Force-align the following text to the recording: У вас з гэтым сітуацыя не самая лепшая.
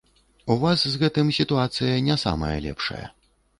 У 0.55 0.55
вас 0.63 0.85
з 0.93 1.01
гэтым 1.03 1.29
сітуацыя 1.39 2.01
не 2.09 2.19
самая 2.25 2.53
лепшая. 2.67 3.07